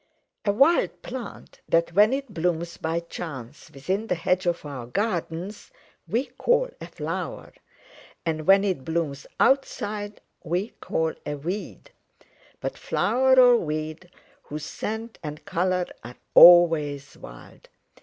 A 0.45 0.51
wild 0.51 1.03
plant 1.03 1.61
that, 1.69 1.93
when 1.93 2.11
it 2.11 2.33
blooms 2.33 2.75
by 2.77 3.01
chance 3.01 3.69
within 3.69 4.07
the 4.07 4.15
hedge 4.15 4.47
of 4.47 4.65
our 4.65 4.87
gardens, 4.87 5.69
we 6.07 6.25
call 6.25 6.71
a 6.81 6.87
flower; 6.87 7.53
and 8.25 8.47
when 8.47 8.63
it 8.63 8.83
blooms 8.83 9.27
outside 9.39 10.19
we 10.43 10.69
call 10.81 11.13
a 11.23 11.35
weed; 11.35 11.91
but, 12.59 12.79
flower 12.79 13.35
or 13.39 13.57
weed, 13.57 14.09
whose 14.41 14.65
scent 14.65 15.19
and 15.21 15.45
colour 15.45 15.85
are 16.03 16.15
always, 16.33 17.15
wild! 17.15 17.69